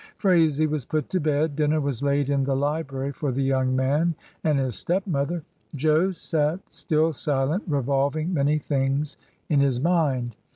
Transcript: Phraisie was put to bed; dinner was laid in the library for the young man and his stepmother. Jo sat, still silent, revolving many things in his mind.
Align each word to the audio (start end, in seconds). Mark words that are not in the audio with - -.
Phraisie 0.17 0.65
was 0.65 0.83
put 0.83 1.09
to 1.09 1.19
bed; 1.19 1.55
dinner 1.55 1.79
was 1.79 2.01
laid 2.01 2.27
in 2.31 2.41
the 2.41 2.55
library 2.55 3.11
for 3.11 3.31
the 3.31 3.43
young 3.43 3.75
man 3.75 4.15
and 4.43 4.57
his 4.57 4.73
stepmother. 4.73 5.43
Jo 5.75 6.09
sat, 6.09 6.59
still 6.69 7.13
silent, 7.13 7.65
revolving 7.67 8.33
many 8.33 8.57
things 8.57 9.15
in 9.47 9.59
his 9.59 9.79
mind. 9.79 10.35